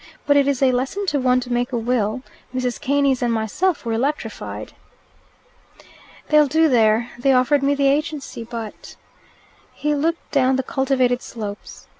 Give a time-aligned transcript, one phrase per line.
[0.25, 2.23] But it is a lesson to one to make a will.
[2.55, 2.81] Mrs.
[2.81, 4.73] Keynes and myself were electrified."
[6.29, 7.11] "They'll do there.
[7.19, 8.95] They offered me the agency, but"
[9.83, 11.87] He looked down the cultivated slopes.